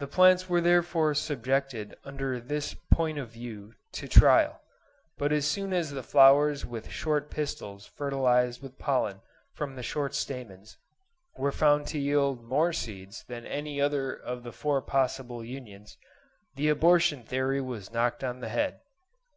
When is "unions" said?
15.44-15.96